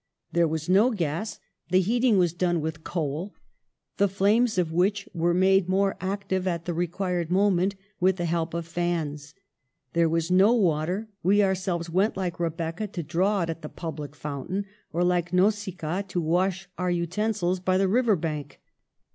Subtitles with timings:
[0.31, 1.39] There was no gas;
[1.69, 3.35] the heating was done with coal,
[3.97, 8.25] the flames of which were made more ac tive at the required moment with the
[8.25, 9.35] help of fans.
[9.93, 14.15] There was no water; we ourselves went, like Rebecca, to draw it at the public
[14.15, 18.59] fountain, or, like Nausicaa, to wash our utensils by the river bank.